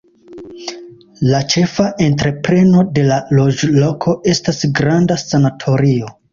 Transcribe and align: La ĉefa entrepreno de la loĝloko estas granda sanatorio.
La 1.31 1.41
ĉefa 1.55 1.85
entrepreno 2.07 2.87
de 2.97 3.05
la 3.11 3.21
loĝloko 3.43 4.19
estas 4.37 4.65
granda 4.81 5.23
sanatorio. 5.29 6.15